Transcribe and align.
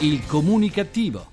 Il 0.00 0.24
comunicativo. 0.26 1.26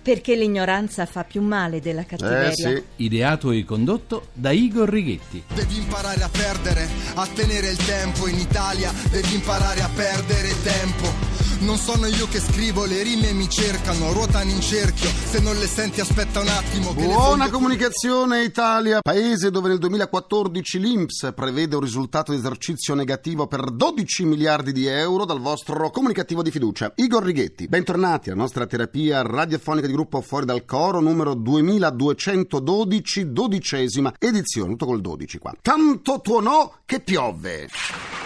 Perché 0.00 0.36
l'ignoranza 0.36 1.06
fa 1.06 1.24
più 1.24 1.42
male 1.42 1.80
della 1.80 2.04
cattiveria. 2.04 2.50
Eh 2.50 2.54
sì. 2.54 2.82
Ideato 3.02 3.50
e 3.50 3.64
condotto 3.64 4.28
da 4.32 4.52
Igor 4.52 4.88
Righetti. 4.88 5.42
Devi 5.52 5.78
imparare 5.78 6.22
a 6.22 6.28
perdere, 6.28 6.88
a 7.14 7.26
tenere 7.26 7.70
il 7.70 7.84
tempo 7.84 8.28
in 8.28 8.38
Italia, 8.38 8.92
devi 9.10 9.34
imparare 9.34 9.80
a 9.80 9.90
perdere 9.92 10.54
tempo. 10.62 11.35
Non 11.60 11.78
sono 11.78 12.06
io 12.06 12.28
che 12.28 12.38
scrivo, 12.38 12.84
le 12.84 13.02
rime 13.02 13.32
mi 13.32 13.48
cercano, 13.48 14.12
ruotano 14.12 14.50
in 14.50 14.60
cerchio, 14.60 15.08
se 15.08 15.40
non 15.40 15.56
le 15.56 15.66
senti 15.66 16.00
aspetta 16.00 16.40
un 16.40 16.48
attimo 16.48 16.92
Buona 16.92 17.48
comunicazione 17.48 18.42
Italia, 18.42 19.00
paese 19.00 19.50
dove 19.50 19.68
nel 19.68 19.78
2014 19.78 20.78
l'Inps 20.78 21.32
prevede 21.34 21.74
un 21.74 21.80
risultato 21.80 22.32
di 22.32 22.38
esercizio 22.38 22.94
negativo 22.94 23.46
per 23.46 23.70
12 23.70 24.26
miliardi 24.26 24.72
di 24.72 24.86
euro 24.86 25.24
dal 25.24 25.40
vostro 25.40 25.90
comunicativo 25.90 26.42
di 26.42 26.50
fiducia. 26.50 26.92
Igor 26.94 27.24
Righetti, 27.24 27.68
bentornati 27.68 28.28
alla 28.28 28.40
nostra 28.40 28.66
terapia 28.66 29.22
radiofonica 29.22 29.86
di 29.86 29.94
gruppo 29.94 30.20
Fuori 30.20 30.44
dal 30.44 30.66
Coro 30.66 31.00
numero 31.00 31.32
2212, 31.34 33.32
dodicesima 33.32 34.12
edizione, 34.18 34.70
tutto 34.72 34.86
col 34.86 35.00
12 35.00 35.38
qua. 35.38 35.54
Tanto 35.62 36.20
tuonò 36.20 36.80
che 36.84 37.00
piove. 37.00 38.25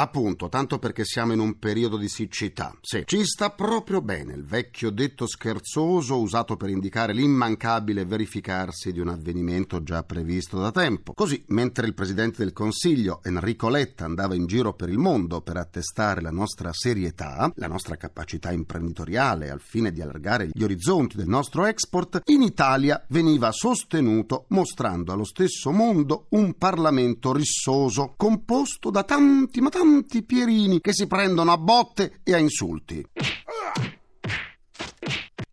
Appunto, 0.00 0.48
tanto 0.48 0.78
perché 0.78 1.04
siamo 1.04 1.34
in 1.34 1.40
un 1.40 1.58
periodo 1.58 1.98
di 1.98 2.08
siccità. 2.08 2.74
Sì, 2.80 3.02
ci 3.04 3.22
sta 3.22 3.50
proprio 3.50 4.00
bene 4.00 4.32
il 4.32 4.46
vecchio 4.46 4.88
detto 4.88 5.26
scherzoso 5.26 6.18
usato 6.18 6.56
per 6.56 6.70
indicare 6.70 7.12
l'immancabile 7.12 8.06
verificarsi 8.06 8.92
di 8.92 9.00
un 9.00 9.08
avvenimento 9.08 9.82
già 9.82 10.02
previsto 10.02 10.58
da 10.58 10.70
tempo. 10.70 11.12
Così, 11.12 11.44
mentre 11.48 11.86
il 11.86 11.92
presidente 11.92 12.42
del 12.42 12.54
Consiglio, 12.54 13.20
Enrico 13.24 13.68
Letta, 13.68 14.06
andava 14.06 14.34
in 14.34 14.46
giro 14.46 14.72
per 14.72 14.88
il 14.88 14.96
mondo 14.96 15.42
per 15.42 15.58
attestare 15.58 16.22
la 16.22 16.30
nostra 16.30 16.72
serietà, 16.72 17.52
la 17.56 17.66
nostra 17.66 17.96
capacità 17.96 18.52
imprenditoriale 18.52 19.50
al 19.50 19.60
fine 19.60 19.92
di 19.92 20.00
allargare 20.00 20.48
gli 20.50 20.62
orizzonti 20.62 21.18
del 21.18 21.28
nostro 21.28 21.66
export, 21.66 22.22
in 22.28 22.40
Italia 22.40 23.04
veniva 23.10 23.52
sostenuto 23.52 24.46
mostrando 24.48 25.12
allo 25.12 25.24
stesso 25.24 25.70
mondo 25.72 26.24
un 26.30 26.54
Parlamento 26.54 27.34
rissoso, 27.34 28.14
composto 28.16 28.88
da 28.88 29.02
tanti 29.02 29.60
ma 29.60 29.68
tanti 29.68 29.88
pierini 30.26 30.80
che 30.80 30.92
si 30.92 31.06
prendono 31.06 31.52
a 31.52 31.58
botte 31.58 32.20
e 32.22 32.34
a 32.34 32.38
insulti. 32.38 33.04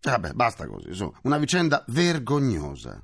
Vabbè, 0.02 0.32
basta 0.32 0.68
così, 0.68 0.94
su. 0.94 1.12
Una 1.24 1.38
vicenda 1.38 1.84
vergognosa. 1.88 3.02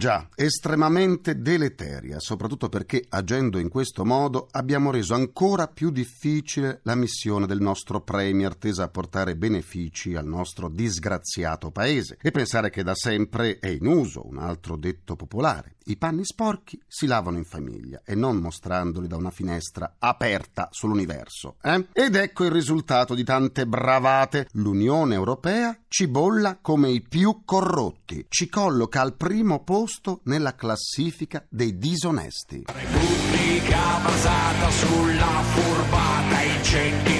Già, 0.00 0.30
estremamente 0.34 1.42
deleteria, 1.42 2.20
soprattutto 2.20 2.70
perché 2.70 3.04
agendo 3.10 3.58
in 3.58 3.68
questo 3.68 4.02
modo 4.06 4.48
abbiamo 4.52 4.90
reso 4.90 5.12
ancora 5.12 5.68
più 5.68 5.90
difficile 5.90 6.80
la 6.84 6.94
missione 6.94 7.44
del 7.44 7.60
nostro 7.60 8.00
Premier 8.00 8.56
tesa 8.56 8.84
a 8.84 8.88
portare 8.88 9.36
benefici 9.36 10.14
al 10.14 10.24
nostro 10.24 10.70
disgraziato 10.70 11.70
paese. 11.70 12.16
E 12.18 12.30
pensare 12.30 12.70
che 12.70 12.82
da 12.82 12.94
sempre 12.94 13.58
è 13.58 13.68
in 13.68 13.84
uso 13.84 14.26
un 14.26 14.38
altro 14.38 14.76
detto 14.76 15.16
popolare. 15.16 15.74
I 15.84 15.98
panni 15.98 16.24
sporchi 16.24 16.80
si 16.86 17.06
lavano 17.06 17.36
in 17.36 17.44
famiglia 17.44 18.00
e 18.02 18.14
non 18.14 18.38
mostrandoli 18.38 19.06
da 19.06 19.16
una 19.16 19.30
finestra 19.30 19.96
aperta 19.98 20.68
sull'universo. 20.70 21.56
Eh? 21.60 21.88
Ed 21.92 22.14
ecco 22.14 22.44
il 22.44 22.52
risultato 22.52 23.14
di 23.14 23.24
tante 23.24 23.66
bravate. 23.66 24.48
L'Unione 24.52 25.14
Europea 25.14 25.78
ci 25.92 26.06
bolla 26.06 26.58
come 26.62 26.88
i 26.88 27.02
più 27.02 27.42
corrotti, 27.44 28.26
ci 28.28 28.48
colloca 28.48 29.00
al 29.00 29.16
primo 29.16 29.64
posto 29.64 30.20
nella 30.26 30.54
classifica 30.54 31.44
dei 31.48 31.78
disonesti. 31.78 32.62
Repubblica 32.66 33.98
basata 34.00 34.70
sulla 34.70 35.42
furbata 35.42 36.42
incentivata. 36.42 37.19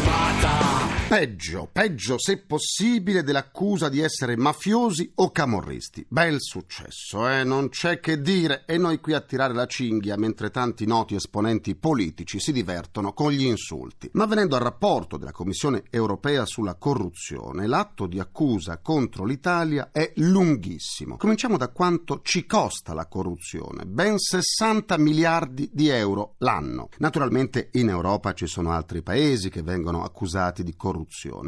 Peggio, 1.10 1.68
peggio 1.72 2.20
se 2.20 2.38
possibile 2.38 3.24
dell'accusa 3.24 3.88
di 3.88 3.98
essere 3.98 4.36
mafiosi 4.36 5.10
o 5.16 5.32
camorristi. 5.32 6.06
Bel 6.08 6.36
successo, 6.38 7.28
eh? 7.28 7.42
Non 7.42 7.68
c'è 7.68 7.98
che 7.98 8.20
dire. 8.20 8.62
E 8.64 8.78
noi 8.78 9.00
qui 9.00 9.14
a 9.14 9.20
tirare 9.20 9.52
la 9.52 9.66
cinghia 9.66 10.16
mentre 10.16 10.52
tanti 10.52 10.86
noti 10.86 11.16
esponenti 11.16 11.74
politici 11.74 12.38
si 12.38 12.52
divertono 12.52 13.12
con 13.12 13.32
gli 13.32 13.42
insulti. 13.42 14.08
Ma 14.12 14.24
venendo 14.26 14.54
al 14.54 14.62
rapporto 14.62 15.16
della 15.16 15.32
Commissione 15.32 15.82
europea 15.90 16.46
sulla 16.46 16.76
corruzione, 16.76 17.66
l'atto 17.66 18.06
di 18.06 18.20
accusa 18.20 18.78
contro 18.78 19.24
l'Italia 19.24 19.88
è 19.90 20.12
lunghissimo. 20.14 21.16
Cominciamo 21.16 21.56
da 21.56 21.70
quanto 21.70 22.20
ci 22.22 22.46
costa 22.46 22.94
la 22.94 23.06
corruzione. 23.06 23.84
Ben 23.84 24.16
60 24.16 24.96
miliardi 24.96 25.68
di 25.72 25.88
euro 25.88 26.36
l'anno. 26.38 26.88
Naturalmente 26.98 27.70
in 27.72 27.88
Europa 27.88 28.32
ci 28.32 28.46
sono 28.46 28.70
altri 28.70 29.02
paesi 29.02 29.50
che 29.50 29.62
vengono 29.62 30.04
accusati 30.04 30.62
di 30.62 30.76
corruzione, 30.76 30.98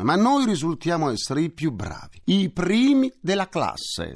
ma 0.05 0.17
noi 0.17 0.45
risultiamo 0.45 1.11
essere 1.11 1.43
i 1.43 1.51
più 1.51 1.73
bravi, 1.73 2.21
i 2.25 2.51
primi 2.51 3.13
della 3.21 3.49
classe. 3.49 4.13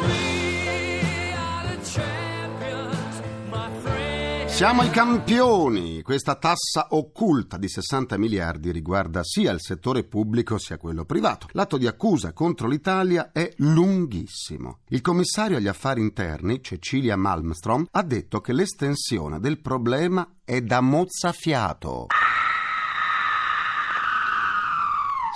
Siamo 4.57 4.85
i 4.85 4.89
campioni! 4.89 6.01
Questa 6.01 6.35
tassa 6.37 6.87
occulta 6.93 7.59
di 7.59 7.69
60 7.69 8.17
miliardi 8.17 8.73
riguarda 8.73 9.21
sia 9.23 9.53
il 9.53 9.61
settore 9.61 10.03
pubblico 10.03 10.57
sia 10.57 10.79
quello 10.79 11.05
privato. 11.05 11.47
L'atto 11.51 11.77
di 11.77 11.87
accusa 11.87 12.33
contro 12.33 12.67
l'Italia 12.67 13.33
è 13.33 13.53
lunghissimo. 13.57 14.79
Il 14.89 15.03
commissario 15.03 15.59
agli 15.59 15.69
affari 15.69 16.01
interni, 16.01 16.63
Cecilia 16.63 17.17
Malmstrom, 17.17 17.89
ha 17.91 18.03
detto 18.03 18.41
che 18.41 18.55
l'estensione 18.55 19.41
del 19.41 19.61
problema 19.61 20.27
è 20.43 20.63
da 20.63 20.81
mozzafiato. 20.81 22.07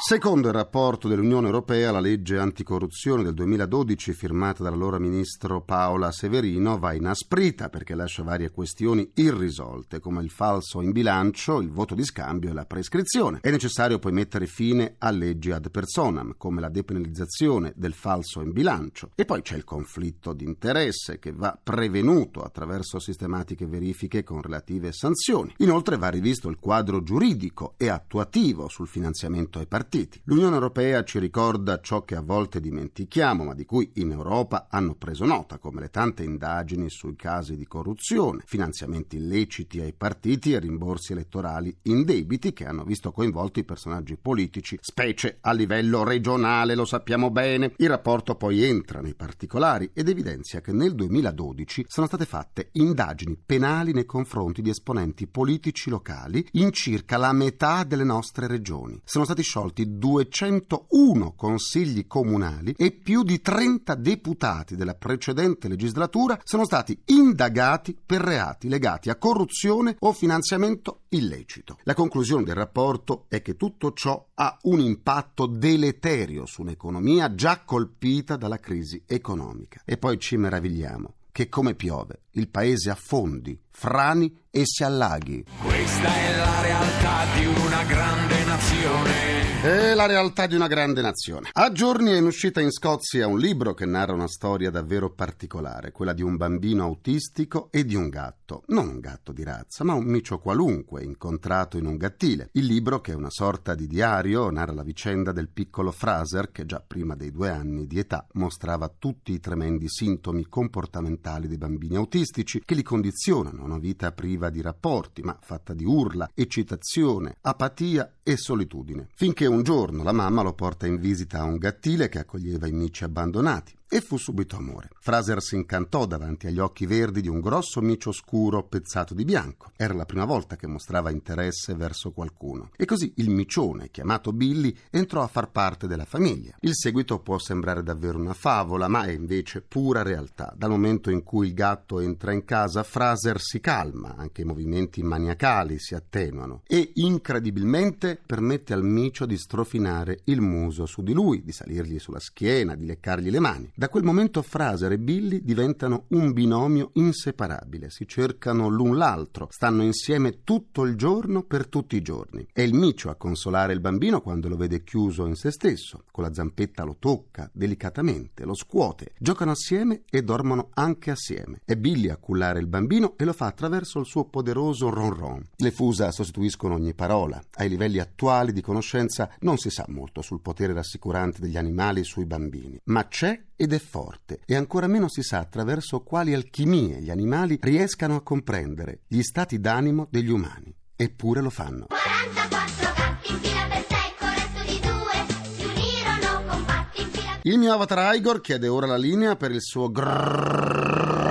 Secondo 0.03 0.49
il 0.49 0.55
rapporto 0.55 1.09
dell'Unione 1.09 1.47
Europea, 1.47 1.93
la 1.93 2.00
legge 2.00 2.38
anticorruzione 2.38 3.22
del 3.22 3.34
2012, 3.34 4.15
firmata 4.15 4.62
dall'allora 4.62 4.99
ministro 4.99 5.61
Paola 5.61 6.11
Severino, 6.11 6.78
va 6.78 6.94
inasprita 6.94 7.69
perché 7.69 7.94
lascia 7.94 8.22
varie 8.22 8.50
questioni 8.50 9.10
irrisolte, 9.16 10.00
come 10.00 10.22
il 10.22 10.31
falso 10.31 10.81
in 10.81 10.93
bilancio, 10.93 11.60
il 11.60 11.71
voto 11.71 11.94
di 11.94 12.03
scambio 12.03 12.49
e 12.49 12.55
la 12.55 12.65
prescrizione. 12.65 13.41
È 13.43 13.50
necessario 13.50 13.99
poi 13.99 14.12
mettere 14.12 14.47
fine 14.47 14.94
a 14.97 15.10
leggi 15.10 15.50
ad 15.50 15.71
personam, 15.71 16.33
come 16.39 16.62
la 16.62 16.71
depenalizzazione 16.71 17.75
del 17.77 17.93
falso 17.93 18.41
in 18.41 18.53
bilancio. 18.53 19.10
E 19.15 19.27
poi 19.27 19.43
c'è 19.43 19.56
il 19.56 19.65
conflitto 19.65 20.33
di 20.33 20.44
interesse 20.44 21.19
che 21.19 21.33
va 21.33 21.56
prevenuto 21.62 22.41
attraverso 22.41 22.99
sistematiche 22.99 23.66
verifiche 23.66 24.25
con 24.25 24.41
relative 24.41 24.93
sanzioni. 24.93 25.55
Inoltre 25.59 25.99
va 25.99 26.09
rivisto 26.09 26.49
il 26.49 26.59
quadro 26.59 27.03
giuridico 27.03 27.75
e 27.77 27.91
attuativo 27.91 28.66
sul 28.69 28.89
finanziamento 28.89 29.59
ai 29.59 29.66
partiti. 29.66 29.89
L'Unione 30.25 30.55
Europea 30.55 31.03
ci 31.03 31.19
ricorda 31.19 31.81
ciò 31.81 32.05
che 32.05 32.15
a 32.15 32.21
volte 32.21 32.61
dimentichiamo, 32.61 33.43
ma 33.43 33.55
di 33.55 33.65
cui 33.65 33.91
in 33.95 34.12
Europa 34.12 34.69
hanno 34.71 34.95
preso 34.95 35.25
nota, 35.25 35.59
come 35.59 35.81
le 35.81 35.91
tante 35.91 36.23
indagini 36.23 36.89
sui 36.89 37.17
casi 37.17 37.56
di 37.56 37.67
corruzione, 37.67 38.45
finanziamenti 38.47 39.17
illeciti 39.17 39.81
ai 39.81 39.93
partiti 39.93 40.53
e 40.53 40.61
rimborsi 40.61 41.11
elettorali 41.11 41.77
indebiti 41.83 42.53
che 42.53 42.67
hanno 42.67 42.84
visto 42.84 43.11
coinvolti 43.11 43.65
personaggi 43.65 44.17
politici, 44.17 44.78
specie 44.81 45.39
a 45.41 45.53
livello 45.53 46.05
regionale, 46.05 46.77
lo 46.77 46.84
sappiamo 46.84 47.33
bene. 47.33 47.72
Il 47.78 47.89
rapporto 47.89 48.37
poi 48.37 48.62
entra 48.62 49.01
nei 49.01 49.17
particolari 49.17 49.91
ed 49.93 50.09
evidenzia 50.09 50.61
che 50.61 50.71
nel 50.71 50.95
2012 50.95 51.87
sono 51.89 52.07
state 52.07 52.27
fatte 52.27 52.69
indagini 52.75 53.37
penali 53.45 53.93
nei 53.93 54.07
confronti 54.07 54.62
di 54.62 54.71
esponenti 54.71 55.27
politici 55.27 55.91
locali 55.91 56.47
in 56.53 56.71
circa 56.71 57.17
la 57.17 57.33
metà 57.33 57.83
delle 57.83 58.05
nostre 58.05 58.47
regioni. 58.47 59.01
Sono 59.03 59.25
stati 59.25 59.43
sciolti 59.43 59.78
201 59.86 61.34
consigli 61.34 62.06
comunali 62.06 62.74
e 62.76 62.91
più 62.92 63.22
di 63.22 63.41
30 63.41 63.94
deputati 63.94 64.76
della 64.76 64.94
precedente 64.94 65.68
legislatura 65.68 66.38
sono 66.44 66.64
stati 66.64 66.98
indagati 67.06 67.96
per 68.04 68.21
reati 68.21 68.68
legati 68.68 69.10
a 69.10 69.16
corruzione 69.16 69.97
o 70.00 70.12
finanziamento 70.12 71.03
illecito. 71.10 71.78
La 71.84 71.94
conclusione 71.94 72.44
del 72.44 72.54
rapporto 72.54 73.27
è 73.28 73.42
che 73.42 73.56
tutto 73.56 73.92
ciò 73.92 74.27
ha 74.34 74.59
un 74.62 74.80
impatto 74.80 75.47
deleterio 75.47 76.47
su 76.47 76.62
un'economia 76.62 77.34
già 77.34 77.62
colpita 77.65 78.36
dalla 78.36 78.59
crisi 78.59 79.03
economica. 79.06 79.83
E 79.84 79.97
poi 79.97 80.18
ci 80.18 80.36
meravigliamo 80.36 81.15
che 81.33 81.48
come 81.48 81.74
piove 81.74 82.22
il 82.33 82.48
paese 82.48 82.91
affondi, 82.91 83.59
frani 83.71 84.36
e 84.50 84.62
si 84.65 84.83
allaghi. 84.83 85.44
Questa 85.80 86.15
è 86.15 86.36
la 86.36 86.60
realtà 86.60 87.24
di 87.38 87.47
una 87.47 87.84
grande 87.84 88.44
nazione. 88.44 89.41
È 89.62 89.94
la 89.94 90.06
realtà 90.06 90.47
di 90.47 90.54
una 90.54 90.68
grande 90.68 91.03
nazione. 91.03 91.50
A 91.53 91.71
giorni 91.71 92.12
è 92.12 92.16
in 92.16 92.24
uscita 92.24 92.62
in 92.62 92.71
Scozia 92.71 93.27
un 93.27 93.38
libro 93.38 93.74
che 93.74 93.84
narra 93.84 94.15
una 94.15 94.27
storia 94.27 94.71
davvero 94.71 95.10
particolare, 95.10 95.92
quella 95.92 96.15
di 96.15 96.22
un 96.22 96.36
bambino 96.36 96.84
autistico 96.84 97.68
e 97.71 97.84
di 97.84 97.94
un 97.94 98.09
gatto. 98.09 98.62
Non 98.68 98.88
un 98.88 99.00
gatto 99.00 99.32
di 99.32 99.42
razza, 99.42 99.84
ma 99.84 99.92
un 99.92 100.04
micio 100.04 100.38
qualunque 100.38 101.03
incontrato 101.03 101.77
in 101.77 101.84
un 101.84 101.98
gattile. 101.98 102.48
Il 102.53 102.65
libro, 102.65 103.03
che 103.03 103.12
è 103.12 103.15
una 103.15 103.28
sorta 103.28 103.74
di 103.74 103.86
diario, 103.86 104.48
narra 104.50 104.72
la 104.72 104.83
vicenda 104.83 105.30
del 105.30 105.50
piccolo 105.50 105.92
Fraser 105.92 106.53
che 106.53 106.65
già 106.65 106.83
prima 106.86 107.15
dei 107.15 107.30
due 107.30 107.50
anni 107.50 107.86
di 107.86 107.98
età 107.98 108.26
mostrava 108.33 108.91
tutti 108.98 109.33
i 109.33 109.41
tremendi 109.41 109.91
sintomi 109.91 110.47
comportamentali 110.47 111.48
dei 111.48 111.59
bambini 111.59 111.97
autistici 111.97 112.62
che 112.65 112.74
li 112.74 112.83
condizionano 112.83 113.60
a 113.60 113.66
una 113.66 113.78
vita 113.78 114.10
priva 114.12 114.48
di 114.48 114.62
rapporti, 114.62 115.21
ma 115.21 115.36
fatta 115.38 115.70
di 115.75 115.84
urla, 115.84 116.31
eccitazione, 116.34 117.37
apatia 117.41 118.17
e 118.22 118.37
solitudine. 118.37 119.09
Finché 119.15 119.47
un 119.47 119.63
giorno 119.63 120.03
la 120.03 120.13
mamma 120.13 120.43
lo 120.43 120.53
porta 120.53 120.87
in 120.87 120.99
visita 120.99 121.41
a 121.41 121.45
un 121.45 121.57
gattile 121.57 122.09
che 122.09 122.19
accoglieva 122.19 122.67
i 122.67 122.72
mici 122.72 123.05
abbandonati 123.05 123.78
e 123.92 124.01
fu 124.01 124.16
subito 124.16 124.54
amore. 124.54 124.91
Fraser 125.01 125.42
si 125.42 125.57
incantò 125.57 126.07
davanti 126.07 126.47
agli 126.47 126.60
occhi 126.60 126.87
verdi 126.87 127.21
di 127.21 127.28
un 127.28 127.41
grosso 127.41 127.81
micio 127.81 128.13
scuro 128.13 128.63
pezzato 128.63 129.15
di 129.15 129.25
bianco. 129.25 129.72
Era 129.77 129.95
la 129.95 130.04
prima 130.04 130.25
volta 130.25 130.54
che 130.54 130.69
mostrava 130.69 131.10
interesse 131.10 131.75
verso 131.75 132.13
qualcuno. 132.13 132.71
E 132.77 132.84
così 132.84 133.13
il 133.16 133.31
micione, 133.31 133.91
chiamato 133.91 134.33
Billy, 134.33 134.72
entrò 134.91 135.22
a 135.25 135.27
far 135.27 135.51
parte 135.51 135.89
della 135.89 136.04
famiglia. 136.04 136.54
Il 136.60 136.77
seguito 136.77 137.19
può 137.19 137.37
sembrare 137.39 137.83
davvero 137.83 138.16
una 138.16 138.33
favola, 138.33 138.87
ma 138.87 139.03
è 139.07 139.10
invece 139.10 139.60
pura 139.60 140.03
realtà. 140.03 140.54
Dal 140.57 140.71
momento 140.71 141.10
in 141.10 141.25
cui 141.25 141.48
il 141.48 141.54
gatto 141.54 141.98
entra 141.98 142.33
in 142.33 142.45
casa, 142.45 142.84
Fraser 142.84 143.41
si 143.41 143.59
calma, 143.59 144.15
anche 144.16 144.43
i 144.43 144.45
movimenti 144.45 145.03
maniacali 145.03 145.81
si 145.81 145.97
attenuano 145.97 146.63
e 146.69 146.93
incredibilmente 146.95 148.21
permette 148.25 148.72
al 148.72 148.84
micio 148.84 149.27
di 149.27 149.36
strofinare 149.36 150.21
il 150.25 150.41
muso 150.41 150.86
su 150.86 151.03
di 151.03 151.13
lui, 151.13 151.43
di 151.43 151.51
salirgli 151.51 151.98
sulla 151.98 152.21
schiena, 152.21 152.77
di 152.77 152.86
leccargli 152.86 153.31
le 153.31 153.41
mani. 153.41 153.72
Da 153.80 153.88
quel 153.88 154.04
momento 154.04 154.42
Fraser 154.42 154.92
e 154.92 154.98
Billy 154.98 155.42
diventano 155.42 156.04
un 156.09 156.34
binomio 156.34 156.91
inseparabile, 156.97 157.88
si 157.88 158.06
cercano 158.06 158.68
l'un 158.68 158.98
l'altro, 158.98 159.48
stanno 159.50 159.82
insieme 159.82 160.44
tutto 160.44 160.82
il 160.82 160.97
giorno 160.97 161.44
per 161.44 161.66
tutti 161.66 161.97
i 161.97 162.03
giorni. 162.03 162.47
È 162.53 162.60
il 162.60 162.74
micio 162.74 163.09
a 163.09 163.15
consolare 163.15 163.72
il 163.72 163.80
bambino 163.80 164.21
quando 164.21 164.48
lo 164.48 164.59
vede 164.59 164.82
chiuso 164.84 165.24
in 165.24 165.34
se 165.34 165.50
stesso, 165.50 166.04
con 166.10 166.24
la 166.24 166.34
zampetta 166.34 166.84
lo 166.84 166.97
tocca 166.98 167.48
delicatamente, 167.54 168.44
lo 168.44 168.53
scuote, 168.53 169.15
giocano 169.18 169.53
assieme 169.53 170.03
e 170.10 170.22
dormono 170.22 170.68
anche 170.74 171.10
assieme. 171.10 171.62
È 171.65 171.74
Billy 171.74 172.10
a 172.10 172.18
cullare 172.18 172.60
il 172.60 172.66
bambino 172.66 173.15
e 173.16 173.24
lo 173.24 173.33
fa 173.33 173.47
attraverso 173.47 173.98
il 173.98 174.04
suo 174.04 174.26
poderoso 174.26 174.91
ron 174.91 175.15
ron. 175.15 175.48
Le 175.56 175.71
fusa 175.71 176.10
sostituiscono 176.10 176.74
ogni 176.74 176.92
parola. 176.92 177.42
Ai 177.54 177.71
livelli 177.71 177.98
attuali 177.98 178.53
di 178.53 178.60
conoscenza 178.60 179.30
non 179.38 179.56
si 179.56 179.71
sa 179.71 179.86
molto 179.88 180.21
sul 180.21 180.42
potere 180.42 180.74
rassicurante 180.74 181.41
degli 181.41 181.56
animali 181.56 182.04
sui 182.04 182.26
bambini, 182.26 182.78
ma 182.84 183.09
c'è 183.09 183.44
ed 183.60 183.70
è 183.72 183.78
forte 183.78 184.41
e 184.47 184.55
ancora 184.55 184.87
meno 184.87 185.09
si 185.09 185.22
sa 185.22 185.39
attraverso 185.39 186.01
quali 186.01 186.34
alchimie 186.34 187.01
gli 187.01 187.11
animali 187.11 187.59
riescano 187.61 188.17
a 188.17 188.22
comprendere 188.22 189.01
gli 189.07 189.22
stati 189.22 189.59
d'animo 189.61 190.07
degli 190.11 190.31
umani. 190.31 190.75
Eppure 190.97 191.41
lo 191.41 191.51
fanno. 191.51 191.87
44 191.87 192.93
gatti 192.95 193.33
in 193.33 193.39
fila 193.39 193.67
per 193.69 193.87
secco, 193.89 194.25
resto 194.27 194.63
di 194.67 194.81
due, 194.81 195.27
si 195.57 195.65
unirono 195.65 196.45
compatti 196.47 197.03
in 197.03 197.11
fila 197.11 197.39
Il 197.43 197.59
mio 197.59 197.72
avatar 197.72 198.15
Igor 198.15 198.41
chiede 198.41 198.69
ora 198.69 198.87
la 198.87 198.97
linea 198.97 199.37
per 199.37 199.51
il 199.51 199.63
suo 199.63 199.91
grrrr 199.91 201.31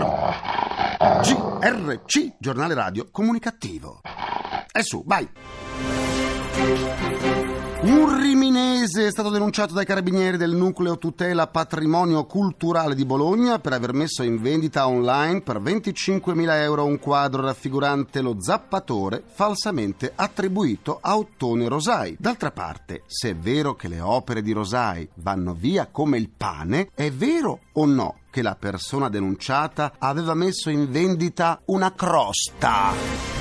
GRC, 1.21 2.35
giornale 2.39 2.73
radio 2.73 3.07
comunicativo. 3.09 4.01
E 4.71 4.83
su, 4.83 5.03
vai! 5.05 5.29
Un 7.81 8.19
riminese 8.19 9.07
è 9.07 9.09
stato 9.09 9.29
denunciato 9.29 9.73
dai 9.73 9.85
carabinieri 9.85 10.35
del 10.35 10.51
nucleo 10.51 10.97
tutela 10.97 11.47
patrimonio 11.47 12.25
culturale 12.25 12.93
di 12.93 13.05
Bologna 13.05 13.57
per 13.59 13.71
aver 13.71 13.93
messo 13.93 14.21
in 14.21 14.41
vendita 14.41 14.85
online 14.85 15.39
per 15.39 15.61
25.000 15.61 16.49
euro 16.61 16.83
un 16.83 16.99
quadro 16.99 17.41
raffigurante 17.41 18.19
lo 18.19 18.35
zappatore 18.37 19.23
falsamente 19.25 20.11
attribuito 20.13 20.99
a 21.01 21.15
Ottone 21.15 21.69
Rosai. 21.69 22.17
D'altra 22.19 22.51
parte, 22.51 23.03
se 23.05 23.29
è 23.29 23.35
vero 23.35 23.75
che 23.75 23.87
le 23.87 24.01
opere 24.01 24.41
di 24.41 24.51
Rosai 24.51 25.07
vanno 25.15 25.53
via 25.53 25.87
come 25.89 26.17
il 26.17 26.29
pane, 26.35 26.89
è 26.93 27.09
vero 27.09 27.59
o 27.71 27.85
no 27.85 28.17
che 28.29 28.41
la 28.41 28.57
persona 28.59 29.07
denunciata 29.07 29.93
aveva 29.99 30.33
messo 30.33 30.69
in 30.69 30.91
vendita 30.91 31.61
una 31.67 31.93
crosta? 31.93 33.38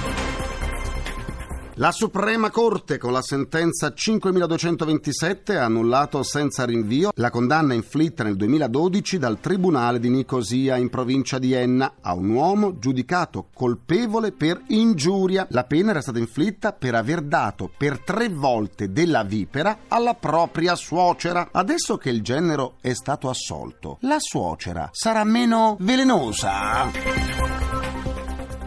La 1.78 1.92
Suprema 1.92 2.50
Corte, 2.50 2.98
con 2.98 3.12
la 3.12 3.22
sentenza 3.22 3.94
5227, 3.94 5.56
ha 5.56 5.66
annullato 5.66 6.24
senza 6.24 6.64
rinvio 6.64 7.10
la 7.14 7.30
condanna 7.30 7.72
inflitta 7.72 8.24
nel 8.24 8.34
2012 8.34 9.16
dal 9.16 9.38
Tribunale 9.38 10.00
di 10.00 10.08
Nicosia 10.08 10.76
in 10.76 10.90
provincia 10.90 11.38
di 11.38 11.52
Enna 11.52 11.94
a 12.00 12.14
un 12.14 12.30
uomo 12.30 12.80
giudicato 12.80 13.50
colpevole 13.54 14.32
per 14.32 14.60
ingiuria. 14.66 15.46
La 15.50 15.62
pena 15.62 15.90
era 15.90 16.00
stata 16.00 16.18
inflitta 16.18 16.72
per 16.72 16.96
aver 16.96 17.22
dato 17.22 17.70
per 17.78 18.00
tre 18.00 18.28
volte 18.28 18.90
della 18.90 19.22
vipera 19.22 19.82
alla 19.86 20.14
propria 20.14 20.74
suocera. 20.74 21.50
Adesso 21.52 21.96
che 21.96 22.10
il 22.10 22.22
genero 22.22 22.78
è 22.80 22.92
stato 22.92 23.28
assolto, 23.28 23.98
la 24.00 24.18
suocera 24.18 24.88
sarà 24.90 25.22
meno 25.22 25.76
velenosa? 25.78 27.57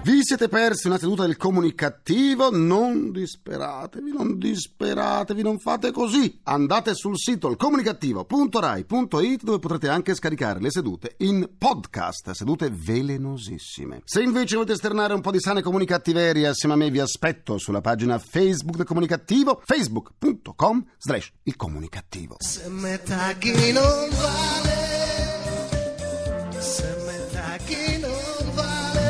Vi 0.04 0.24
siete 0.24 0.48
persi 0.48 0.88
una 0.88 0.98
seduta 0.98 1.28
del 1.28 1.38
comunicativo? 1.38 2.50
Non 2.50 3.12
disperatevi, 3.12 4.12
non 4.12 4.40
disperatevi, 4.40 5.44
non 5.44 5.60
fate 5.60 5.92
così. 5.92 6.40
Andate 6.46 6.96
sul 6.96 7.20
sito 7.20 7.50
ilcomunicativo.rai.it 7.50 9.44
dove 9.44 9.60
potrete 9.60 9.90
anche 9.90 10.16
scaricare 10.16 10.60
le 10.60 10.72
sedute 10.72 11.14
in 11.18 11.48
podcast, 11.56 12.32
sedute 12.32 12.72
velenosissime. 12.72 14.02
Se 14.04 14.24
invece 14.24 14.56
volete 14.56 14.74
esternare 14.74 15.14
un 15.14 15.22
po' 15.22 15.30
di 15.30 15.40
sane 15.40 15.62
comunicattiverie 15.62 16.48
assieme 16.48 16.74
a 16.74 16.78
me 16.78 16.90
vi 16.90 17.00
aspetto 17.00 17.60
sulla 17.60 17.82
pagina 17.82 18.18
Facebook 18.18 18.78
del 18.78 18.88
Comunicativo, 18.88 19.62
facebook.com 19.64 20.84
slash 20.98 21.32
il 21.44 21.56
comunicativo. 21.56 22.38
Se 22.40 22.68
metà 22.70 23.34
chi 23.38 23.72
non 23.72 24.10
vale, 24.10 24.71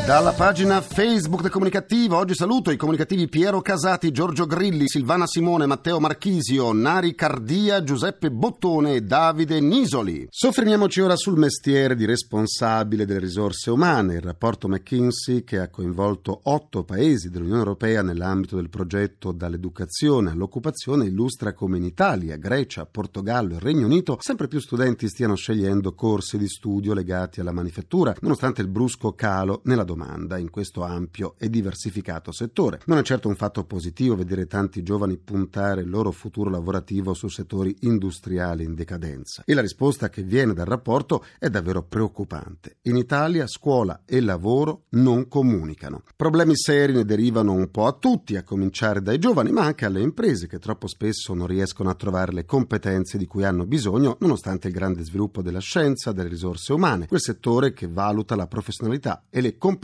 Dalla 0.05 0.33
pagina 0.33 0.81
Facebook 0.81 1.41
del 1.41 1.51
Comunicativo, 1.51 2.17
oggi 2.17 2.33
saluto 2.33 2.71
i 2.71 2.75
comunicativi 2.75 3.29
Piero 3.29 3.61
Casati, 3.61 4.11
Giorgio 4.11 4.45
Grilli, 4.45 4.89
Silvana 4.89 5.27
Simone, 5.27 5.67
Matteo 5.67 5.99
Marchisio, 5.99 6.73
Nari 6.73 7.15
Cardia, 7.15 7.81
Giuseppe 7.83 8.29
Bottone 8.29 8.95
e 8.95 9.01
Davide 9.03 9.61
Nisoli. 9.61 10.27
Soffermiamoci 10.29 10.99
ora 10.99 11.15
sul 11.15 11.37
mestiere 11.37 11.95
di 11.95 12.05
responsabile 12.05 13.05
delle 13.05 13.19
risorse 13.19 13.69
umane, 13.69 14.15
il 14.15 14.21
rapporto 14.21 14.67
McKinsey 14.67 15.45
che 15.45 15.59
ha 15.59 15.69
coinvolto 15.69 16.41
otto 16.43 16.83
paesi 16.83 17.29
dell'Unione 17.29 17.59
Europea 17.59 18.01
nell'ambito 18.01 18.57
del 18.57 18.69
progetto 18.69 19.31
Dall'educazione 19.31 20.31
all'occupazione 20.31 21.05
illustra 21.05 21.53
come 21.53 21.77
in 21.77 21.85
Italia, 21.85 22.35
Grecia, 22.35 22.85
Portogallo 22.85 23.55
e 23.55 23.59
Regno 23.59 23.85
Unito 23.85 24.17
sempre 24.19 24.49
più 24.49 24.59
studenti 24.59 25.07
stiano 25.07 25.35
scegliendo 25.35 25.93
corsi 25.93 26.37
di 26.37 26.49
studio 26.49 26.93
legati 26.93 27.39
alla 27.39 27.53
manifattura, 27.53 28.13
nonostante 28.19 28.61
il 28.61 28.67
brusco 28.67 29.13
calo 29.13 29.61
nella 29.65 29.83
domanda 29.83 29.99
in 30.37 30.49
questo 30.49 30.83
ampio 30.83 31.35
e 31.37 31.49
diversificato 31.49 32.31
settore. 32.31 32.79
Non 32.85 32.97
è 32.97 33.03
certo 33.03 33.27
un 33.27 33.35
fatto 33.35 33.63
positivo 33.63 34.15
vedere 34.15 34.47
tanti 34.47 34.83
giovani 34.83 35.17
puntare 35.17 35.81
il 35.81 35.89
loro 35.89 36.11
futuro 36.11 36.49
lavorativo 36.49 37.13
su 37.13 37.27
settori 37.27 37.75
industriali 37.81 38.63
in 38.63 38.75
decadenza. 38.75 39.43
E 39.45 39.53
la 39.53 39.61
risposta 39.61 40.09
che 40.09 40.23
viene 40.23 40.53
dal 40.53 40.65
rapporto 40.65 41.23
è 41.39 41.49
davvero 41.49 41.83
preoccupante. 41.83 42.77
In 42.83 42.97
Italia 42.97 43.47
scuola 43.47 44.01
e 44.05 44.21
lavoro 44.21 44.83
non 44.89 45.27
comunicano. 45.27 46.03
Problemi 46.15 46.55
seri 46.55 46.93
ne 46.93 47.05
derivano 47.05 47.53
un 47.53 47.69
po' 47.69 47.85
a 47.85 47.93
tutti, 47.93 48.35
a 48.35 48.43
cominciare 48.43 49.01
dai 49.01 49.19
giovani, 49.19 49.51
ma 49.51 49.63
anche 49.63 49.85
alle 49.85 50.01
imprese 50.01 50.47
che 50.47 50.59
troppo 50.59 50.87
spesso 50.87 51.33
non 51.33 51.47
riescono 51.47 51.89
a 51.89 51.95
trovare 51.95 52.31
le 52.31 52.45
competenze 52.45 53.17
di 53.17 53.25
cui 53.25 53.43
hanno 53.43 53.65
bisogno, 53.65 54.17
nonostante 54.19 54.67
il 54.67 54.73
grande 54.73 55.03
sviluppo 55.03 55.41
della 55.41 55.59
scienza, 55.59 56.11
delle 56.11 56.29
risorse 56.29 56.73
umane, 56.73 57.07
quel 57.07 57.21
settore 57.21 57.73
che 57.73 57.87
valuta 57.87 58.35
la 58.35 58.47
professionalità 58.47 59.25
e 59.29 59.41
le 59.41 59.57
competenze 59.57 59.80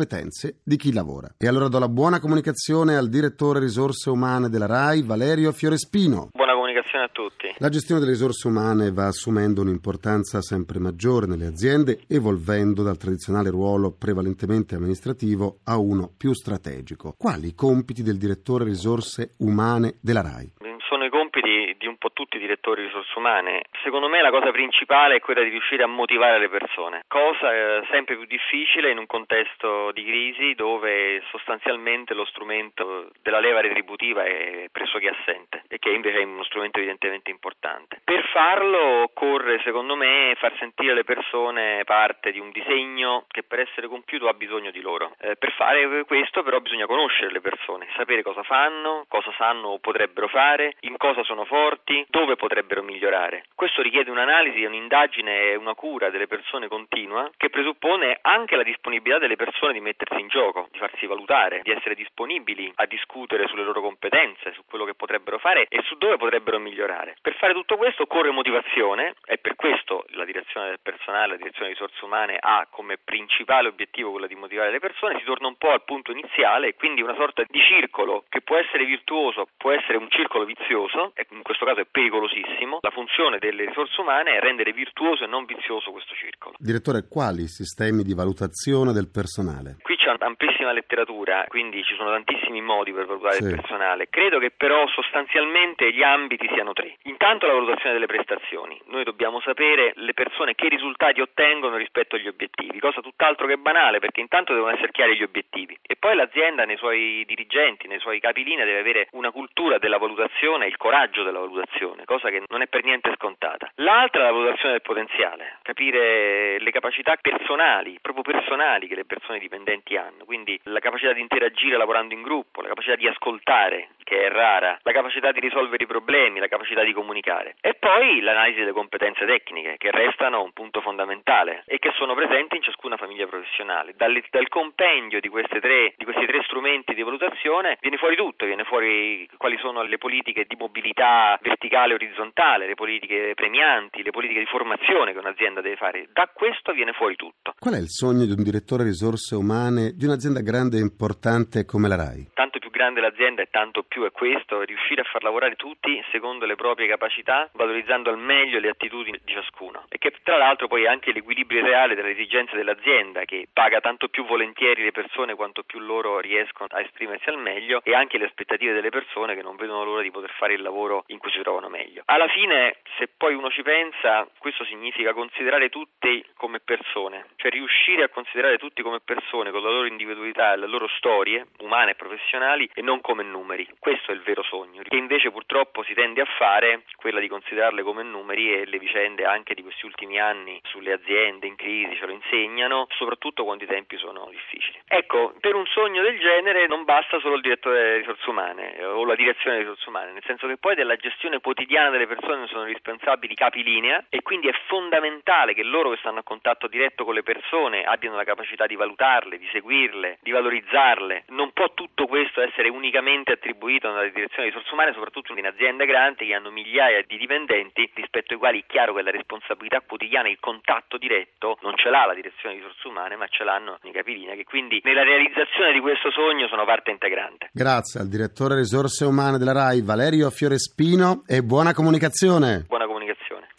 di 0.64 0.78
chi 0.78 0.94
lavora. 0.94 1.34
E 1.38 1.48
allora 1.48 1.68
do 1.68 1.80
la 1.80 1.90
buona 1.90 2.20
comunicazione 2.20 2.96
al 2.96 3.10
direttore 3.10 3.60
risorse 3.60 4.10
umane 4.10 4.50
della 4.50 4.66
RAI, 4.68 5.02
Valerio 5.02 5.52
Fiorespino. 5.52 6.30
Buona 6.32 6.54
comunicazione 6.54 7.06
a 7.06 7.10
tutti. 7.12 7.54
La 7.58 7.70
gestione 7.70 8.00
delle 8.00 8.14
risorse 8.14 8.48
umane 8.48 8.92
va 8.92 9.08
assumendo 9.08 9.62
un'importanza 9.62 10.42
sempre 10.42 10.80
maggiore 10.80 11.26
nelle 11.26 11.48
aziende, 11.48 12.02
evolvendo 12.08 12.84
dal 12.84 12.98
tradizionale 12.98 13.50
ruolo 13.50 13.92
prevalentemente 13.92 14.76
amministrativo 14.76 15.60
a 15.64 15.78
uno 15.78 16.12
più 16.16 16.34
strategico. 16.34 17.16
Quali 17.18 17.48
i 17.48 17.56
compiti 17.56 18.04
del 18.04 18.18
direttore 18.18 18.64
risorse 18.66 19.34
umane 19.38 19.96
della 20.02 20.22
RAI? 20.22 20.54
Sono 20.88 21.04
i 21.04 21.10
compiti 21.10 21.76
di 21.78 21.86
un 21.88 21.98
po' 21.98 22.07
tutti 22.18 22.38
i 22.38 22.40
direttori 22.40 22.82
di 22.82 22.88
risorse 22.88 23.14
umane, 23.16 23.62
secondo 23.84 24.10
me 24.10 24.24
la 24.24 24.32
cosa 24.32 24.50
principale 24.50 25.18
è 25.18 25.20
quella 25.20 25.44
di 25.44 25.50
riuscire 25.50 25.84
a 25.84 25.88
motivare 25.88 26.40
le 26.40 26.50
persone, 26.50 27.04
cosa 27.08 27.54
eh, 27.54 27.86
sempre 27.92 28.16
più 28.16 28.26
difficile 28.26 28.90
in 28.90 28.98
un 28.98 29.06
contesto 29.06 29.92
di 29.92 30.04
crisi 30.04 30.56
dove 30.56 31.22
sostanzialmente 31.30 32.16
lo 32.16 32.26
strumento 32.26 33.12
della 33.22 33.40
leva 33.40 33.62
retributiva 33.62 34.24
è 34.24 34.66
pressoché 34.72 35.10
assente 35.10 35.62
e 35.68 35.78
che 35.78 35.92
invece 35.92 36.18
è 36.18 36.24
uno 36.24 36.44
strumento 36.44 36.80
evidentemente 36.80 37.30
importante. 37.30 38.02
Per 38.04 38.26
farlo 38.34 39.04
occorre 39.04 39.62
secondo 39.64 39.96
me 39.96 40.34
far 40.40 40.56
sentire 40.58 40.96
le 40.96 41.04
persone 41.04 41.84
parte 41.84 42.32
di 42.32 42.40
un 42.40 42.50
disegno 42.50 43.26
che 43.28 43.44
per 43.44 43.60
essere 43.60 43.88
compiuto 43.88 44.28
ha 44.28 44.34
bisogno 44.34 44.72
di 44.72 44.82
loro. 44.82 45.14
Eh, 45.20 45.36
per 45.36 45.52
fare 45.52 46.04
questo 46.06 46.42
però 46.42 46.60
bisogna 46.62 46.88
conoscere 46.88 47.30
le 47.30 47.42
persone, 47.42 47.88
sapere 47.96 48.24
cosa 48.24 48.42
fanno, 48.42 49.06
cosa 49.08 49.32
sanno 49.38 49.68
o 49.68 49.78
potrebbero 49.78 50.28
fare, 50.28 50.78
in 50.80 50.98
cosa 50.98 51.22
sono 51.24 51.46
forti, 51.46 52.06
dove 52.10 52.36
potrebbero 52.36 52.84
migliorare. 52.84 53.44
Questo 53.56 53.82
richiede 53.82 54.12
un'analisi, 54.12 54.64
un'indagine 54.64 55.52
e 55.52 55.56
una 55.56 55.74
cura 55.74 56.10
delle 56.10 56.28
persone 56.28 56.68
continua 56.68 57.30
che 57.38 57.50
presuppone 57.50 58.20
anche 58.22 58.56
la 58.56 58.64
disponibilità 58.64 59.20
delle 59.20 59.36
persone 59.36 59.74
di 59.74 59.80
mettersi 59.80 60.20
in 60.20 60.28
gioco, 60.28 60.68
di 60.72 60.78
farsi 60.78 61.06
valutare, 61.06 61.62
di 61.64 61.72
essere 61.72 61.96
disponibili 61.96 62.72
a 62.76 62.86
discutere 62.86 63.48
sulle 63.48 63.64
loro 63.64 63.82
competenze, 63.82 64.54
su 64.54 64.64
quello 64.66 64.86
che 64.86 64.96
potrebbero 64.96 65.38
fare 65.38 65.66
e 65.70 65.82
su 65.84 65.96
dove 65.98 66.18
potrebbero 66.18 66.60
migliorare. 66.60 67.16
Per 67.22 67.36
fare 67.36 67.54
tutto 67.54 67.78
questo 67.78 68.04
occorre 68.04 68.32
motivazione 68.32 69.16
e 69.26 69.38
per 69.38 69.56
questo 69.56 70.06
la 70.10 70.26
direzione 70.26 70.68
del 70.68 70.80
personale, 70.82 71.34
la 71.34 71.38
direzione 71.38 71.70
risorse 71.70 72.04
umane 72.04 72.38
ha 72.40 72.68
come 72.70 72.98
principale 72.98 73.68
obiettivo 73.68 74.12
quello 74.12 74.28
di 74.28 74.36
motivare 74.36 74.72
le 74.72 74.80
persone, 74.80 75.20
si 75.20 75.26
torna 75.26 75.48
un 75.48 75.58
po' 75.58 75.72
al 75.72 75.84
punto 75.84 76.12
iniziale 76.12 76.68
e 76.68 76.76
quindi 76.76 77.02
una 77.02 77.16
sorta 77.16 77.44
di 77.48 77.60
circolo 77.62 78.26
che 78.30 78.42
può 78.42 78.58
essere 78.58 78.86
virtuoso, 78.86 79.48
può 79.58 79.72
essere 79.72 79.98
un 79.98 80.10
circolo 80.10 80.46
vizioso 80.46 81.14
in 81.30 81.44
questo 81.44 81.66
caso 81.66 81.82
è 81.82 81.86
pericolosissimo. 81.98 82.78
La 82.82 82.94
funzione 82.94 83.40
delle 83.40 83.66
risorse 83.66 84.00
umane 84.00 84.38
è 84.38 84.40
rendere 84.40 84.72
virtuoso 84.72 85.24
e 85.24 85.28
non 85.28 85.46
vizioso 85.46 85.90
questo 85.90 86.14
circolo. 86.14 86.54
Direttore, 86.60 87.08
quali 87.10 87.48
sistemi 87.48 88.04
di 88.04 88.14
valutazione 88.14 88.94
del 88.94 89.10
personale? 89.10 89.78
Qui 89.82 89.97
c'è 90.08 90.14
un'ampissima 90.24 90.72
letteratura, 90.72 91.46
quindi 91.48 91.84
ci 91.84 91.96
sono 91.96 92.12
tantissimi 92.12 92.62
modi 92.62 92.94
per 92.94 93.06
valutare 93.06 93.36
Sì. 93.36 93.44
il 93.44 93.56
personale. 93.56 94.08
Credo 94.10 94.40
che 94.40 94.52
però 94.52 94.88
sostanzialmente 94.88 95.92
gli 95.92 96.04
ambiti 96.04 96.48
siano 96.54 96.74
tre. 96.74 96.96
Intanto 97.04 97.48
la 97.48 97.54
valutazione 97.54 97.94
delle 97.94 98.06
prestazioni. 98.06 98.80
Noi 98.86 99.04
dobbiamo 99.04 99.40
sapere 99.42 99.92
le 99.96 100.14
persone 100.14 100.56
che 100.56 100.70
risultati 100.70 101.20
ottengono 101.22 101.76
rispetto 101.76 102.16
agli 102.16 102.28
obiettivi, 102.28 102.80
cosa 102.80 103.02
tutt'altro 103.02 103.48
che 103.48 103.58
banale 103.58 104.00
perché 104.00 104.22
intanto 104.22 104.54
devono 104.54 104.74
essere 104.74 104.92
chiari 104.92 105.18
gli 105.18 105.24
obiettivi 105.24 105.78
e 105.82 105.96
poi 105.98 106.16
l'azienda 106.16 106.64
nei 106.66 106.78
suoi 106.78 107.24
dirigenti, 107.26 107.88
nei 107.88 108.00
suoi 108.00 108.20
capilinea 108.20 108.66
deve 108.66 108.80
avere 108.80 109.08
una 109.12 109.32
cultura 109.32 109.78
della 109.78 109.98
valutazione 109.98 110.66
e 110.66 110.68
il 110.70 110.78
coraggio 110.78 111.24
della 111.24 111.40
valutazione, 111.40 112.06
cosa 112.06 112.30
che 112.30 112.44
non 112.48 112.62
è 112.62 112.68
per 112.68 112.84
niente 112.84 113.12
scontata. 113.16 113.70
L'altra 113.76 114.22
è 114.22 114.26
la 114.26 114.32
valutazione 114.32 114.72
del 114.72 114.82
potenziale, 114.82 115.58
capire 115.64 116.60
le 116.60 116.72
capacità 116.72 117.16
personali, 117.20 117.98
proprio 118.02 118.24
personali 118.24 118.88
che 118.88 118.96
le 118.96 119.06
persone 119.06 119.40
dipendenti 119.40 119.97
hanno, 119.98 120.26
quindi 120.26 120.60
la 120.64 120.80
capacità 120.80 121.14
di 121.14 121.22
interagire 121.22 121.78
lavorando 121.78 122.14
in 122.14 122.22
gruppo, 122.22 122.62
la 122.62 122.70
capacità 122.70 122.96
di 122.96 123.08
ascoltare, 123.08 123.90
che 124.08 124.24
è 124.24 124.30
rara, 124.30 124.80
la 124.84 124.94
capacità 124.94 125.34
di 125.34 125.42
risolvere 125.42 125.84
i 125.84 125.86
problemi, 125.86 126.40
la 126.40 126.48
capacità 126.48 126.82
di 126.82 126.94
comunicare 126.94 127.56
e 127.60 127.74
poi 127.74 128.22
l'analisi 128.22 128.60
delle 128.60 128.72
competenze 128.72 129.26
tecniche 129.26 129.76
che 129.78 129.92
restano 129.92 130.42
un 130.42 130.54
punto 130.54 130.80
fondamentale 130.80 131.64
e 131.66 131.78
che 131.78 131.92
sono 131.98 132.16
presenti 132.16 132.56
in 132.56 132.62
ciascuna 132.62 132.96
famiglia 132.96 133.28
professionale. 133.28 133.96
Dalle- 133.98 134.24
dal 134.32 134.48
compendio 134.48 135.20
di, 135.20 135.30
tre, 135.30 135.94
di 135.98 136.06
questi 136.06 136.26
tre 136.26 136.42
strumenti 136.44 136.94
di 136.94 137.04
valutazione 137.04 137.76
viene 137.82 137.98
fuori 137.98 138.16
tutto, 138.16 138.46
viene 138.46 138.64
fuori 138.64 139.28
quali 139.36 139.58
sono 139.58 139.84
le 139.84 139.98
politiche 139.98 140.46
di 140.48 140.56
mobilità 140.58 141.38
verticale 141.42 141.92
e 141.92 141.96
orizzontale, 141.96 142.66
le 142.66 142.76
politiche 142.76 143.34
premianti, 143.36 144.04
le 144.04 144.12
politiche 144.12 144.40
di 144.40 144.46
formazione 144.46 145.12
che 145.12 145.20
un'azienda 145.20 145.60
deve 145.60 145.76
fare. 145.76 146.08
Da 146.14 146.32
questo 146.34 146.72
viene 146.72 146.94
fuori 146.94 147.18
tutto. 147.18 147.56
Qual 147.60 147.74
è 147.74 147.78
il 147.78 147.90
sogno 147.90 148.24
di 148.24 148.32
un 148.32 148.42
direttore 148.42 148.86
risorse 148.86 149.36
umane 149.36 149.92
di 149.92 150.06
un'azienda 150.06 150.40
grande 150.40 150.78
e 150.78 150.80
importante 150.80 151.66
come 151.66 151.90
la 151.90 151.98
RAI? 151.98 152.32
Tanto 152.34 152.47
grande 152.78 153.02
l'azienda 153.02 153.42
e 153.42 153.50
tanto 153.50 153.82
più 153.84 154.04
è 154.06 154.12
questo, 154.12 154.62
riuscire 154.62 155.02
a 155.02 155.04
far 155.06 155.24
lavorare 155.24 155.56
tutti 155.56 156.02
secondo 156.12 156.46
le 156.46 156.56
proprie 156.56 156.88
capacità, 156.88 157.50
valorizzando 157.54 158.12
al 158.12 158.20
meglio 158.20 158.60
le 158.60 158.70
attitudini 158.70 159.20
di 159.26 159.34
ciascuno. 159.34 159.86
E 159.90 159.98
che 159.98 160.14
tra 160.22 160.38
l'altro 160.38 160.68
poi 160.68 160.84
è 160.84 160.88
anche 160.88 161.12
l'equilibrio 161.12 161.64
reale 161.64 161.96
delle 161.96 162.12
esigenze 162.12 162.56
dell'azienda, 162.56 163.26
che 163.26 163.48
paga 163.52 163.82
tanto 163.82 164.08
più 164.08 164.26
volentieri 164.26 164.84
le 164.84 164.92
persone 164.92 165.34
quanto 165.34 165.64
più 165.64 165.80
loro 165.80 166.20
riescono 166.20 166.70
a 166.72 166.82
esprimersi 166.82 167.30
al 167.30 167.40
meglio, 167.40 167.82
e 167.84 167.96
anche 167.96 168.18
le 168.20 168.26
aspettative 168.26 168.74
delle 168.74 168.90
persone 168.90 169.36
che 169.36 169.42
non 169.42 169.56
vedono 169.56 169.84
l'ora 169.84 170.04
di 170.04 170.12
poter 170.12 170.32
fare 170.32 170.54
il 170.54 170.62
lavoro 170.62 171.04
in 171.08 171.18
cui 171.18 171.32
si 171.32 171.42
trovano 171.42 171.70
meglio. 171.70 172.04
Alla 172.06 172.28
fine, 172.28 172.78
se 172.98 173.10
poi 173.18 173.34
uno 173.34 173.50
ci 173.50 173.64
pensa, 173.64 174.28
questo 174.38 174.64
significa 174.66 175.14
considerare 175.14 175.70
tutti 175.70 176.24
come 176.36 176.60
persone, 176.60 177.26
cioè 177.38 177.50
riuscire 177.50 178.04
a 178.04 178.10
considerare 178.10 178.58
tutti 178.60 178.84
come 178.84 179.00
persone 179.00 179.50
con 179.52 179.64
la 179.64 179.72
loro 179.72 179.88
individualità 179.88 180.54
e 180.54 180.58
le 180.58 180.68
loro 180.68 180.88
storie, 180.98 181.48
umane 181.60 181.92
e 181.92 181.96
professionali, 181.96 182.67
e 182.74 182.82
non 182.82 183.02
come 183.02 183.24
numeri. 183.24 183.68
Questo 183.80 184.12
è 184.12 184.14
il 184.14 184.22
vero 184.22 184.44
sogno, 184.44 184.82
che 184.84 184.96
invece 184.96 185.32
purtroppo 185.32 185.84
si 185.84 185.94
tende 185.94 186.22
a 186.22 186.26
fare, 186.38 186.84
quella 186.96 187.20
di 187.20 187.28
considerarle 187.28 187.84
come 187.84 188.04
numeri 188.04 188.54
e 188.54 188.66
le 188.66 188.80
vicende 188.80 189.26
anche 189.26 189.54
di 189.54 189.62
questi 189.62 189.86
ultimi 189.86 190.20
anni 190.20 190.60
sulle 190.64 190.94
aziende 190.94 191.48
in 191.48 191.56
crisi 191.56 191.96
ce 191.96 192.06
lo 192.06 192.12
insegnano, 192.12 192.88
soprattutto 192.92 193.44
quando 193.44 193.64
i 193.64 193.68
tempi 193.68 193.98
sono 193.98 194.28
difficili. 194.32 194.80
Ecco, 194.88 195.34
per 195.40 195.56
un 195.56 195.66
sogno 195.68 196.02
del 196.02 196.20
genere 196.20 196.68
non 196.68 196.84
basta 196.84 197.20
solo 197.20 197.36
il 197.36 197.42
direttore 197.42 197.82
delle 197.82 197.98
risorse 197.98 198.30
umane 198.30 198.78
eh, 198.78 198.86
o 198.86 199.06
la 199.06 199.16
direzione 199.16 199.58
delle 199.58 199.70
risorse 199.70 199.90
umane, 199.90 200.12
nel 200.12 200.24
senso 200.26 200.48
che 200.48 200.58
poi 200.58 200.76
della 200.76 200.96
gestione 200.96 201.40
quotidiana 201.40 201.90
delle 201.90 202.08
persone 202.08 202.48
sono 202.48 202.64
responsabili 202.64 203.36
capilinea 203.36 204.06
e 204.10 204.22
quindi 204.22 204.48
è 204.48 204.54
fondamentale 204.68 205.54
che 205.54 205.64
loro 205.64 205.92
che 205.92 205.98
stanno 205.98 206.20
a 206.20 206.24
contatto 206.24 206.68
diretto 206.68 207.06
con 207.06 207.14
le 207.14 207.24
persone 207.24 207.84
abbiano 207.84 208.16
la 208.16 208.24
capacità 208.24 208.66
di 208.66 208.76
valutarle, 208.76 209.38
di 209.38 209.48
seguirle, 209.52 210.18
di 210.22 210.32
valorizzarle. 210.32 211.26
Non 211.28 211.52
può 211.52 211.74
tutto 211.74 212.08
questo 212.08 212.42
essere 212.42 212.57
unicamente 212.66 213.34
attribuito 213.34 213.88
alla 213.88 214.02
direzione 214.10 214.50
delle 214.50 214.58
risorse 214.58 214.74
umane, 214.74 214.94
soprattutto 214.94 215.34
in 215.38 215.46
aziende 215.46 215.86
grandi 215.86 216.26
che 216.26 216.34
hanno 216.34 216.50
migliaia 216.50 217.04
di 217.06 217.18
dipendenti 217.18 217.90
rispetto 217.94 218.34
ai 218.34 218.40
quali 218.40 218.62
è 218.62 218.66
chiaro 218.66 218.94
che 218.94 219.04
la 219.04 219.12
responsabilità 219.12 219.82
quotidiana, 219.86 220.30
il 220.30 220.40
contatto 220.40 220.98
diretto 220.98 221.58
non 221.62 221.76
ce 221.78 221.90
l'ha 221.90 222.06
la 222.06 222.16
direzione 222.16 222.56
delle 222.56 222.66
risorse 222.68 222.88
umane, 222.88 223.16
ma 223.16 223.28
ce 223.28 223.44
l'hanno 223.44 223.78
i 223.84 223.92
capilinea 223.92 224.36
che 224.36 224.44
quindi 224.44 224.82
nella 224.84 225.04
realizzazione 225.04 225.72
di 225.74 225.80
questo 225.80 226.10
sogno 226.12 226.48
sono 226.48 226.66
parte 226.66 226.92
integrante. 226.92 227.50
Grazie 227.54 228.02
al 228.02 228.08
direttore 228.08 228.56
risorse 228.56 229.06
umane 229.06 229.38
della 229.38 229.54
RAI 229.54 229.82
Valerio 229.84 230.30
Fiorespino 230.32 231.24
e 231.28 231.44
buona 231.44 231.74
comunicazione. 231.74 232.66
Buona 232.68 232.86
comunicazione. 232.88 233.50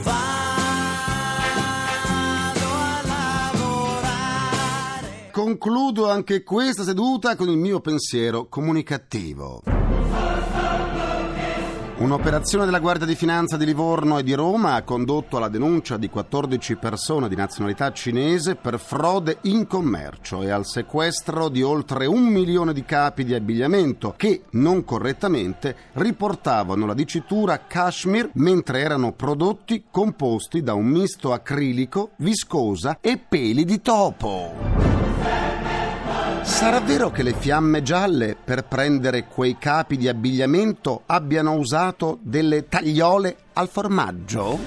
Concludo 5.58 6.08
anche 6.08 6.44
questa 6.44 6.84
seduta 6.84 7.34
con 7.34 7.48
il 7.48 7.56
mio 7.56 7.80
pensiero 7.80 8.46
comunicativo. 8.46 9.62
Un'operazione 11.96 12.64
della 12.64 12.78
Guardia 12.78 13.04
di 13.04 13.16
Finanza 13.16 13.56
di 13.56 13.64
Livorno 13.64 14.18
e 14.18 14.22
di 14.22 14.34
Roma 14.34 14.74
ha 14.74 14.82
condotto 14.82 15.36
alla 15.36 15.48
denuncia 15.48 15.96
di 15.96 16.08
14 16.08 16.76
persone 16.76 17.28
di 17.28 17.34
nazionalità 17.34 17.90
cinese 17.90 18.54
per 18.54 18.78
frode 18.78 19.38
in 19.42 19.66
commercio 19.66 20.42
e 20.42 20.50
al 20.50 20.64
sequestro 20.64 21.48
di 21.48 21.62
oltre 21.62 22.06
un 22.06 22.22
milione 22.22 22.72
di 22.72 22.84
capi 22.84 23.24
di 23.24 23.34
abbigliamento 23.34 24.14
che, 24.16 24.42
non 24.50 24.84
correttamente, 24.84 25.74
riportavano 25.94 26.86
la 26.86 26.94
dicitura 26.94 27.66
cashmere 27.66 28.30
mentre 28.34 28.78
erano 28.78 29.10
prodotti 29.10 29.86
composti 29.90 30.62
da 30.62 30.74
un 30.74 30.86
misto 30.86 31.32
acrilico, 31.32 32.10
viscosa 32.18 32.98
e 33.00 33.18
peli 33.18 33.64
di 33.64 33.80
topo. 33.80 34.88
Sarà 36.48 36.80
vero 36.80 37.10
che 37.10 37.22
le 37.22 37.34
fiamme 37.34 37.82
gialle 37.82 38.34
per 38.42 38.64
prendere 38.64 39.26
quei 39.26 39.58
capi 39.58 39.96
di 39.96 40.08
abbigliamento 40.08 41.02
abbiano 41.06 41.52
usato 41.52 42.18
delle 42.22 42.66
tagliole 42.66 43.36
al 43.52 43.68
formaggio? 43.68 44.58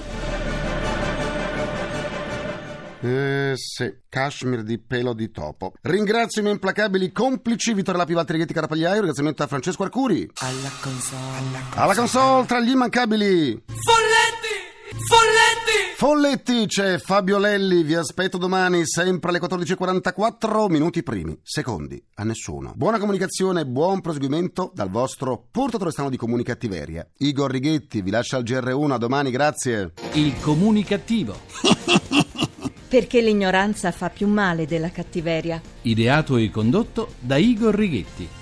Eh 3.00 3.52
sì, 3.56 3.92
cashmere 4.08 4.62
di 4.62 4.78
pelo 4.78 5.12
di 5.12 5.30
topo. 5.30 5.72
Ringrazio 5.82 6.40
i 6.40 6.44
miei 6.44 6.54
implacabili 6.54 7.12
complici 7.12 7.74
Vittorio 7.74 8.00
Lapi, 8.00 8.14
Valtteri 8.14 8.38
Ghetti, 8.38 8.54
Carapagliaio, 8.54 8.94
ringraziamento 8.94 9.42
a 9.42 9.46
Francesco 9.48 9.82
Arcuri. 9.82 10.30
Alla 10.36 10.70
console. 10.80 11.60
Alla 11.74 11.94
console 11.94 12.46
tra 12.46 12.60
gli 12.60 12.70
immancabili 12.70 13.62
Folletti! 13.66 15.04
Folletti! 15.08 15.51
Folletti, 16.02 16.66
c'è 16.66 16.98
Fabio 16.98 17.38
Lelli, 17.38 17.84
vi 17.84 17.94
aspetto 17.94 18.36
domani 18.36 18.84
sempre 18.84 19.30
alle 19.30 19.38
14.44, 19.38 20.68
minuti 20.68 21.04
primi, 21.04 21.38
secondi, 21.44 22.02
a 22.14 22.24
nessuno. 22.24 22.72
Buona 22.74 22.98
comunicazione, 22.98 23.64
buon 23.64 24.00
proseguimento 24.00 24.72
dal 24.74 24.90
vostro 24.90 25.46
portatore 25.48 25.92
strano 25.92 26.10
di 26.10 26.16
comunicattiveria. 26.16 27.08
Igor 27.18 27.52
Righetti, 27.52 28.02
vi 28.02 28.10
lascia 28.10 28.36
al 28.36 28.42
GR1, 28.42 28.90
a 28.90 28.98
domani, 28.98 29.30
grazie. 29.30 29.92
Il 30.14 30.34
comunicativo. 30.40 31.38
Perché 32.88 33.20
l'ignoranza 33.20 33.92
fa 33.92 34.10
più 34.10 34.26
male 34.26 34.66
della 34.66 34.90
cattiveria. 34.90 35.62
Ideato 35.82 36.36
e 36.36 36.50
condotto 36.50 37.12
da 37.20 37.36
Igor 37.36 37.76
Righetti. 37.76 38.41